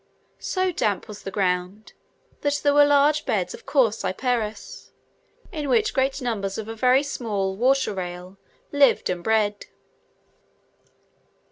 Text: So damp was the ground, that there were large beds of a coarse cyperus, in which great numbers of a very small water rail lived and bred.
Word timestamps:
So 0.39 0.71
damp 0.71 1.07
was 1.07 1.21
the 1.21 1.29
ground, 1.29 1.93
that 2.41 2.61
there 2.63 2.73
were 2.73 2.85
large 2.87 3.23
beds 3.23 3.53
of 3.53 3.59
a 3.59 3.63
coarse 3.65 3.99
cyperus, 3.99 4.89
in 5.51 5.69
which 5.69 5.93
great 5.93 6.19
numbers 6.23 6.57
of 6.57 6.67
a 6.67 6.73
very 6.75 7.03
small 7.03 7.55
water 7.55 7.93
rail 7.93 8.37
lived 8.71 9.11
and 9.11 9.23
bred. 9.23 9.67